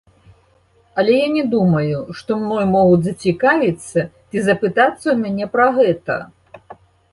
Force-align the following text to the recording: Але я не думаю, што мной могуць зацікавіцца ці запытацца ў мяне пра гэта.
Але 0.99 1.13
я 1.17 1.27
не 1.33 1.43
думаю, 1.53 1.99
што 2.21 2.37
мной 2.45 2.65
могуць 2.77 3.03
зацікавіцца 3.09 3.99
ці 4.29 4.37
запытацца 4.49 5.05
ў 5.13 5.17
мяне 5.27 5.45
пра 5.55 5.67
гэта. 5.79 6.21